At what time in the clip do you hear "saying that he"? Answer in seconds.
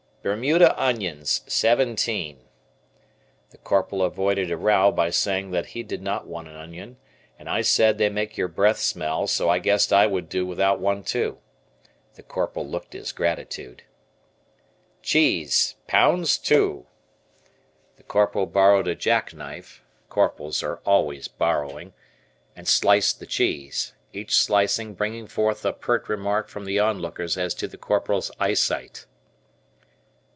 5.09-5.81